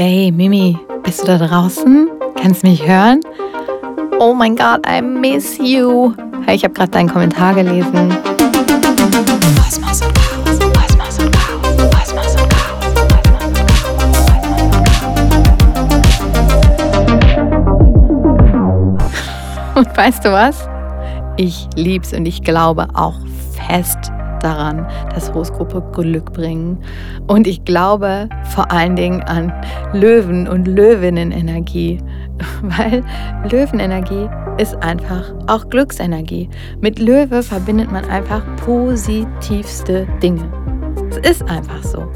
[0.00, 2.08] Ey, Mimi, bist du da draußen?
[2.40, 3.18] Kannst du mich hören?
[4.20, 6.14] Oh mein Gott, I miss you.
[6.46, 8.16] Hey, ich habe gerade deinen Kommentar gelesen.
[19.74, 20.68] Und weißt du was?
[21.36, 23.16] Ich lieb's und ich glaube auch
[23.66, 26.78] fest daran, dass Horoskope Glück bringen.
[27.26, 29.52] Und ich glaube vor allen Dingen an
[29.92, 31.98] Löwen und Löwinnenenergie,
[32.62, 33.02] weil
[33.50, 36.48] Löwenenergie ist einfach auch Glücksenergie.
[36.80, 40.50] Mit Löwe verbindet man einfach positivste Dinge.
[41.10, 42.08] Es ist einfach so.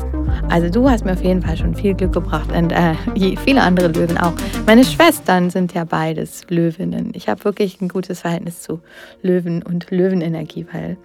[0.48, 2.94] Also du hast mir auf jeden Fall schon viel Glück gebracht und äh,
[3.44, 4.32] viele andere Löwen auch.
[4.66, 7.12] Meine Schwestern sind ja beides Löwinnen.
[7.14, 8.80] Ich habe wirklich ein gutes Verhältnis zu
[9.22, 10.96] Löwen und Löwenenergie, weil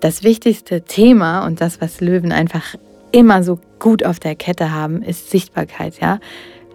[0.00, 2.74] das wichtigste Thema und das, was Löwen einfach
[3.10, 6.20] immer so gut auf der Kette haben, ist Sichtbarkeit, ja.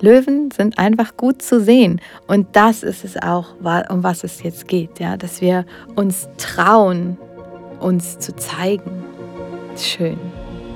[0.02, 2.02] Löwen sind einfach gut zu sehen.
[2.28, 3.56] Und das ist es auch,
[3.90, 5.66] um was es jetzt geht, ja, dass wir
[5.96, 7.18] uns trauen,
[7.80, 8.92] uns zu zeigen.
[9.78, 10.18] Schön.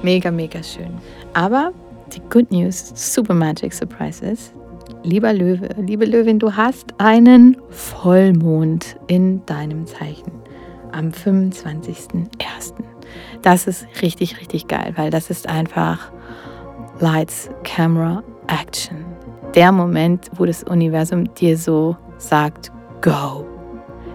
[0.01, 0.91] Mega, mega schön.
[1.33, 1.73] Aber
[2.13, 4.53] die Good News, Super Magic Surprises.
[5.03, 10.46] Lieber Löwe, liebe Löwin, du hast einen Vollmond in deinem Zeichen
[10.91, 12.73] am 25.01.
[13.41, 16.11] Das ist richtig, richtig geil, weil das ist einfach
[16.99, 19.05] Lights, Camera, Action.
[19.55, 22.71] Der Moment, wo das Universum dir so sagt,
[23.01, 23.45] go.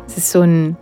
[0.07, 0.77] Es ist so ein,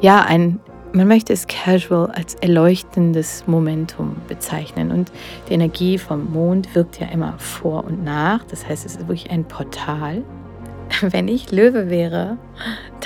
[0.00, 0.60] ja, ein,
[0.92, 4.90] man möchte es casual als erleuchtendes Momentum bezeichnen.
[4.90, 5.12] Und
[5.48, 8.44] die Energie vom Mond wirkt ja immer vor und nach.
[8.44, 10.22] Das heißt, es ist wirklich ein Portal.
[11.00, 12.38] Wenn ich Löwe wäre,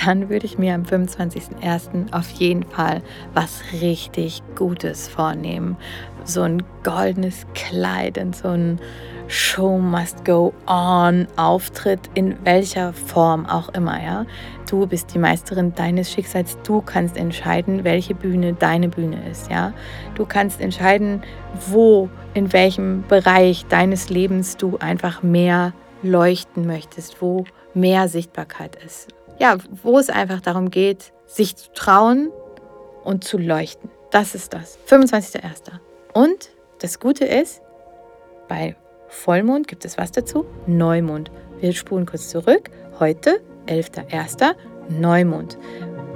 [0.05, 2.13] dann würde ich mir am 25.01.
[2.13, 3.01] auf jeden Fall
[3.33, 5.77] was richtig Gutes vornehmen.
[6.25, 8.79] So ein goldenes Kleid und so ein
[9.27, 14.25] Show must go on Auftritt in welcher Form auch immer, ja.
[14.69, 16.57] Du bist die Meisterin deines Schicksals.
[16.63, 19.73] Du kannst entscheiden, welche Bühne deine Bühne ist, ja.
[20.15, 21.21] Du kannst entscheiden,
[21.67, 29.07] wo, in welchem Bereich deines Lebens du einfach mehr leuchten möchtest, wo mehr Sichtbarkeit ist.
[29.39, 32.29] Ja, wo es einfach darum geht, sich zu trauen
[33.03, 33.89] und zu leuchten.
[34.11, 34.77] Das ist das.
[34.87, 35.71] 25.01.
[36.13, 37.61] Und das Gute ist,
[38.47, 38.75] bei
[39.07, 40.45] Vollmond gibt es was dazu?
[40.67, 41.31] Neumond.
[41.59, 42.69] Wir spulen kurz zurück.
[42.99, 44.55] Heute, 11.01.
[44.89, 45.57] Neumond.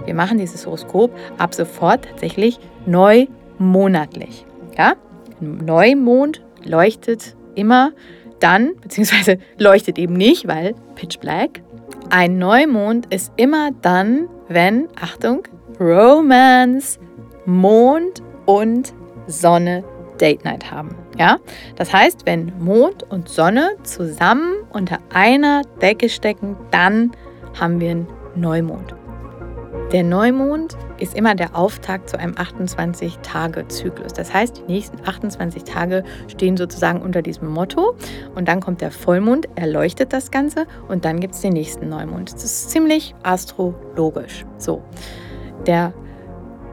[0.06, 4.46] Wir machen dieses Horoskop ab sofort tatsächlich neumonatlich.
[4.78, 4.96] Ja?
[5.40, 7.92] Neumond leuchtet immer
[8.40, 11.62] dann, beziehungsweise leuchtet eben nicht, weil Pitch Black.
[12.10, 15.44] Ein Neumond ist immer dann, wenn, Achtung,
[15.78, 17.00] Romance,
[17.46, 18.94] Mond und
[19.28, 19.84] Sonne
[20.20, 20.96] Date Night haben.
[21.18, 21.40] Ja?
[21.76, 27.12] Das heißt, wenn Mond und Sonne zusammen unter einer Decke stecken, dann
[27.60, 28.96] haben wir einen Neumond.
[29.92, 34.14] Der Neumond ist immer der Auftakt zu einem 28-Tage-Zyklus.
[34.14, 37.96] Das heißt, die nächsten 28 Tage stehen sozusagen unter diesem Motto
[38.36, 42.34] und dann kommt der Vollmond, erleuchtet das Ganze und dann gibt es den nächsten Neumond.
[42.34, 44.46] Das ist ziemlich astrologisch.
[44.58, 44.82] So,
[45.66, 45.94] der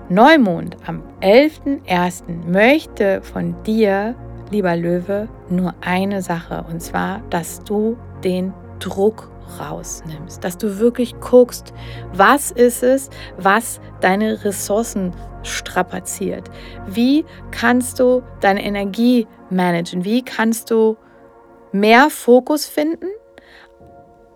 [0.09, 2.47] Neumond am 11.01.
[2.47, 4.15] möchte von dir,
[4.51, 11.19] lieber Löwe, nur eine Sache und zwar, dass du den Druck rausnimmst, dass du wirklich
[11.21, 11.73] guckst,
[12.13, 15.13] was ist es, was deine Ressourcen
[15.43, 16.51] strapaziert.
[16.87, 20.05] Wie kannst du deine Energie managen?
[20.05, 20.97] Wie kannst du
[21.73, 23.09] mehr Fokus finden?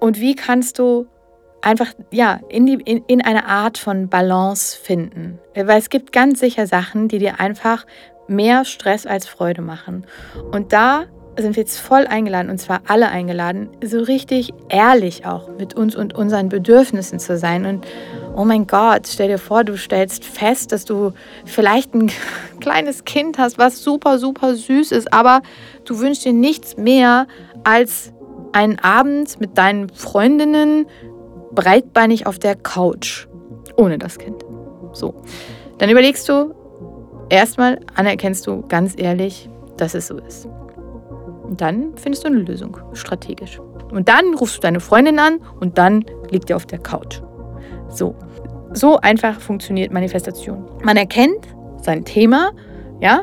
[0.01, 1.07] Und wie kannst du
[1.61, 5.39] einfach ja in, die, in, in eine Art von Balance finden?
[5.55, 7.87] Weil es gibt ganz sicher Sachen, die dir einfach
[8.29, 10.07] mehr Stress als Freude machen.
[10.53, 11.07] Und da
[11.38, 15.94] sind wir jetzt voll eingeladen, und zwar alle eingeladen, so richtig ehrlich auch mit uns
[15.94, 17.66] und unseren Bedürfnissen zu sein.
[17.66, 17.87] Und
[18.37, 21.12] oh mein Gott, stell dir vor, du stellst fest, dass du
[21.44, 22.10] vielleicht ein
[22.60, 25.43] kleines Kind hast, was super, super süß ist, aber
[25.84, 27.27] du wünschst dir nichts mehr
[27.65, 28.12] als
[28.53, 30.86] einen Abend mit deinen Freundinnen
[31.53, 33.27] breitbeinig auf der Couch,
[33.77, 34.45] ohne das Kind.
[34.92, 35.15] So,
[35.78, 36.54] dann überlegst du,
[37.28, 40.48] erstmal anerkennst du ganz ehrlich, dass es so ist.
[41.48, 43.59] Und dann findest du eine Lösung, strategisch.
[43.91, 47.21] Und dann rufst du deine Freundin an und dann liegt ihr auf der Couch.
[47.89, 48.15] So.
[48.74, 50.66] So einfach funktioniert Manifestation.
[50.84, 51.48] Man erkennt
[51.83, 52.50] sein Thema,
[53.00, 53.22] ja.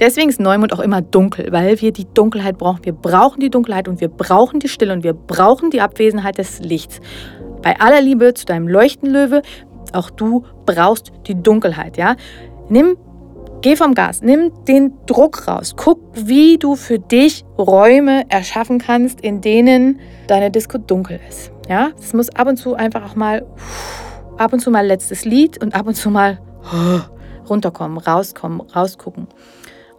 [0.00, 2.84] Deswegen ist Neumond auch immer dunkel, weil wir die Dunkelheit brauchen.
[2.84, 6.60] Wir brauchen die Dunkelheit und wir brauchen die Stille und wir brauchen die Abwesenheit des
[6.60, 7.00] Lichts.
[7.62, 9.42] Bei aller Liebe zu deinem Leuchtenlöwe,
[9.92, 12.16] auch du brauchst die Dunkelheit, ja.
[12.70, 12.96] Nimm
[13.62, 15.74] Geh vom Gas, nimm den Druck raus.
[15.76, 19.98] Guck, wie du für dich Räume erschaffen kannst, in denen
[20.28, 21.50] deine Disco dunkel ist.
[21.68, 23.44] Ja, es muss ab und zu einfach auch mal,
[24.36, 26.38] ab und zu mal letztes Lied und ab und zu mal
[27.48, 29.26] runterkommen, rauskommen, rausgucken.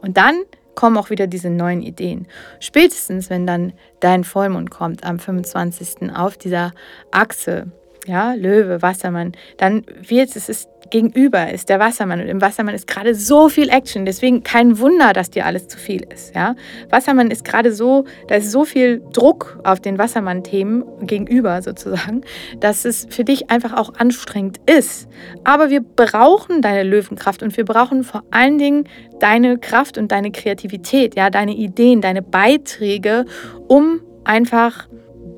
[0.01, 0.43] Und dann
[0.75, 2.27] kommen auch wieder diese neuen Ideen.
[2.59, 6.13] Spätestens, wenn dann dein Vollmond kommt am 25.
[6.15, 6.71] auf dieser
[7.11, 7.71] Achse,
[8.05, 12.87] ja, Löwe, Wassermann, dann wird es, es gegenüber ist der Wassermann und im Wassermann ist
[12.87, 16.55] gerade so viel Action, deswegen kein Wunder, dass dir alles zu viel ist, ja.
[16.89, 22.21] Wassermann ist gerade so, da ist so viel Druck auf den Wassermann-Themen gegenüber sozusagen,
[22.59, 25.07] dass es für dich einfach auch anstrengend ist.
[25.43, 28.85] Aber wir brauchen deine Löwenkraft und wir brauchen vor allen Dingen
[29.19, 33.25] deine Kraft und deine Kreativität, ja, deine Ideen, deine Beiträge,
[33.67, 34.87] um einfach,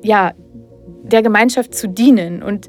[0.02, 0.32] ja,
[1.02, 2.68] der Gemeinschaft zu dienen und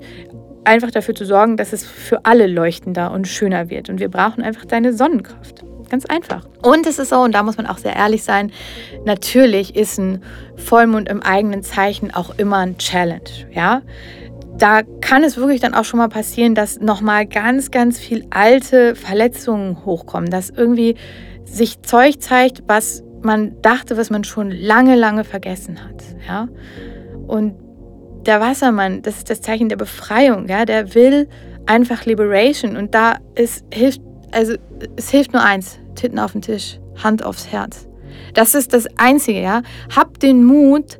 [0.63, 3.89] einfach dafür zu sorgen, dass es für alle leuchtender und schöner wird.
[3.89, 5.63] Und wir brauchen einfach deine Sonnenkraft.
[5.89, 6.47] Ganz einfach.
[6.63, 8.51] Und es ist so, und da muss man auch sehr ehrlich sein,
[9.03, 10.23] natürlich ist ein
[10.55, 13.29] Vollmond im eigenen Zeichen auch immer ein Challenge.
[13.51, 13.81] Ja?
[14.57, 18.95] Da kann es wirklich dann auch schon mal passieren, dass nochmal ganz, ganz viel alte
[18.95, 20.95] Verletzungen hochkommen, dass irgendwie
[21.43, 26.03] sich Zeug zeigt, was man dachte, was man schon lange, lange vergessen hat.
[26.25, 26.47] Ja?
[27.27, 27.55] Und
[28.25, 31.27] der Wassermann, das ist das Zeichen der Befreiung, ja, der will
[31.65, 34.01] einfach Liberation und da ist hilft
[34.31, 34.55] also
[34.95, 37.87] es hilft nur eins, Titten auf den Tisch, Hand aufs Herz.
[38.33, 39.61] Das ist das einzige, ja.
[39.95, 40.99] Hab den Mut,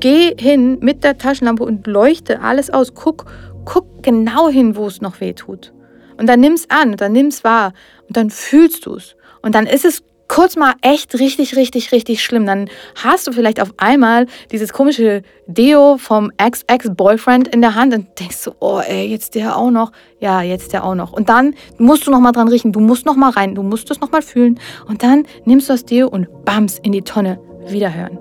[0.00, 2.94] geh hin mit der Taschenlampe und leuchte alles aus.
[2.94, 3.26] Guck,
[3.64, 5.72] guck genau hin, wo es noch weh tut.
[6.16, 7.72] Und dann nimm's an, dann nimm's wahr
[8.08, 9.16] und dann fühlst du's.
[9.42, 10.02] Und dann ist es
[10.34, 12.44] kurz mal echt richtig, richtig, richtig schlimm.
[12.44, 18.18] Dann hast du vielleicht auf einmal dieses komische Deo vom Ex-Ex-Boyfriend in der Hand und
[18.18, 19.92] denkst so, oh ey, jetzt der auch noch.
[20.18, 21.12] Ja, jetzt der auch noch.
[21.12, 22.72] Und dann musst du noch mal dran riechen.
[22.72, 23.54] Du musst noch mal rein.
[23.54, 24.58] Du musst es noch mal fühlen.
[24.88, 27.38] Und dann nimmst du das Deo und bams in die Tonne
[27.68, 28.18] wiederhören.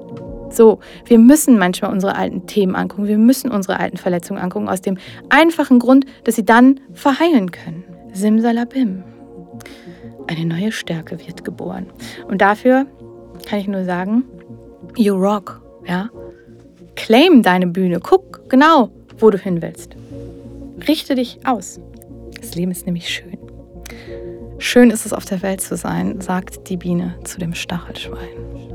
[0.51, 3.07] So, wir müssen manchmal unsere alten Themen angucken.
[3.07, 4.69] Wir müssen unsere alten Verletzungen angucken.
[4.69, 4.99] Aus dem
[5.29, 7.83] einfachen Grund, dass sie dann verheilen können.
[8.13, 9.03] Simsalabim.
[10.27, 11.87] Eine neue Stärke wird geboren.
[12.27, 12.85] Und dafür
[13.47, 14.23] kann ich nur sagen,
[14.95, 16.09] you rock, ja.
[16.95, 17.99] Claim deine Bühne.
[17.99, 19.95] Guck genau, wo du hin willst.
[20.87, 21.79] Richte dich aus.
[22.39, 23.37] Das Leben ist nämlich schön.
[24.59, 28.72] Schön ist es auf der Welt zu sein, sagt die Biene zu dem Stachelschwein.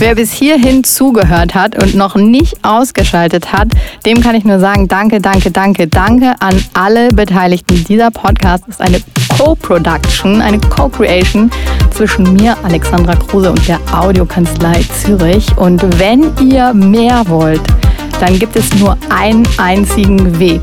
[0.00, 3.66] Wer bis hierhin zugehört hat und noch nicht ausgeschaltet hat,
[4.06, 7.84] dem kann ich nur sagen, danke, danke, danke, danke an alle Beteiligten.
[7.84, 9.02] Dieser Podcast ist eine
[9.36, 11.50] Co-Production, eine Co-Creation
[11.90, 15.46] zwischen mir, Alexandra Kruse und der Audiokanzlei Zürich.
[15.58, 17.62] Und wenn ihr mehr wollt,
[18.20, 20.62] dann gibt es nur einen einzigen Weg.